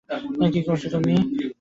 কি 0.53 0.61
করছ 0.67 0.83
তুমি? 0.93 1.13